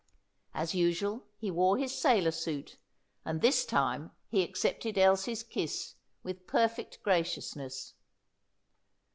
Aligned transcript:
As 0.55 0.73
usual, 0.73 1.25
he 1.37 1.51
wore 1.51 1.77
his 1.77 1.93
sailor 1.95 2.31
suit, 2.31 2.79
and 3.23 3.39
this 3.39 3.63
time 3.63 4.09
he 4.29 4.41
accepted 4.41 4.97
Elsie's 4.97 5.43
kiss 5.43 5.93
with 6.23 6.47
perfect 6.47 7.03
graciousness. 7.03 7.93